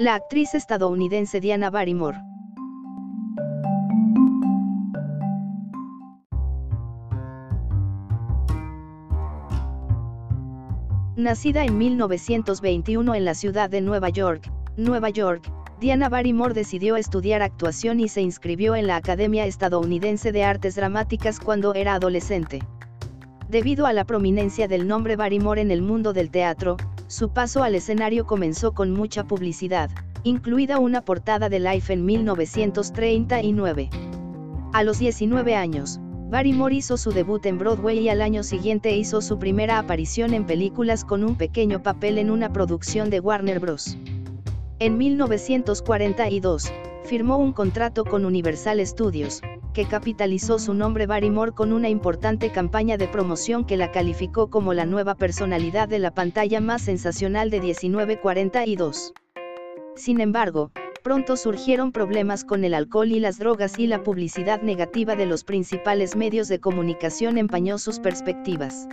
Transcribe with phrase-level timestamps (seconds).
[0.00, 2.16] La actriz estadounidense Diana Barrymore.
[11.16, 17.42] Nacida en 1921 en la ciudad de Nueva York, Nueva York, Diana Barrymore decidió estudiar
[17.42, 22.60] actuación y se inscribió en la Academia Estadounidense de Artes Dramáticas cuando era adolescente.
[23.50, 26.78] Debido a la prominencia del nombre Barrymore en el mundo del teatro,
[27.10, 29.90] su paso al escenario comenzó con mucha publicidad,
[30.22, 33.90] incluida una portada de Life en 1939.
[34.72, 35.98] A los 19 años,
[36.30, 40.46] Barrymore hizo su debut en Broadway y al año siguiente hizo su primera aparición en
[40.46, 43.98] películas con un pequeño papel en una producción de Warner Bros.
[44.78, 51.88] En 1942, firmó un contrato con Universal Studios, que capitalizó su nombre Barrymore con una
[51.88, 56.82] importante campaña de promoción que la calificó como la nueva personalidad de la pantalla más
[56.82, 59.12] sensacional de 1942.
[59.96, 60.72] Sin embargo,
[61.02, 65.44] pronto surgieron problemas con el alcohol y las drogas y la publicidad negativa de los
[65.44, 68.88] principales medios de comunicación empañó sus perspectivas.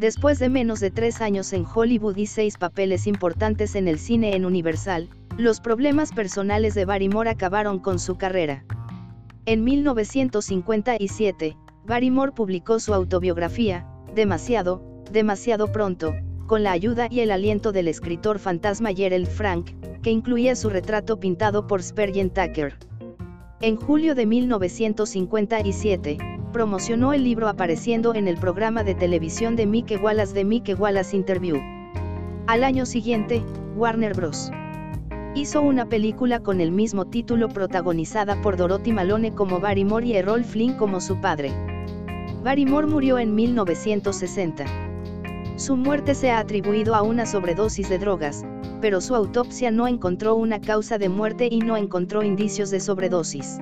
[0.00, 4.36] Después de menos de tres años en Hollywood y seis papeles importantes en el cine
[4.36, 8.64] en Universal, los problemas personales de Barrymore acabaron con su carrera.
[9.48, 16.14] En 1957, Barrymore publicó su autobiografía, Demasiado, demasiado pronto,
[16.48, 19.70] con la ayuda y el aliento del escritor fantasma Gerald Frank,
[20.02, 22.76] que incluía su retrato pintado por Spurgeon Tucker.
[23.60, 26.18] En julio de 1957,
[26.52, 31.16] promocionó el libro apareciendo en el programa de televisión de Mickey Wallace de Mickey Wallace
[31.16, 31.58] Interview.
[32.48, 33.44] Al año siguiente,
[33.76, 34.50] Warner Bros.
[35.36, 40.44] Hizo una película con el mismo título protagonizada por Dorothy Malone como Barrymore y Errol
[40.44, 41.52] Flynn como su padre.
[42.42, 44.64] Barrymore murió en 1960.
[45.56, 48.46] Su muerte se ha atribuido a una sobredosis de drogas,
[48.80, 53.58] pero su autopsia no encontró una causa de muerte y no encontró indicios de sobredosis.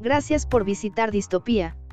[0.00, 1.76] Gracias por visitar Distopía,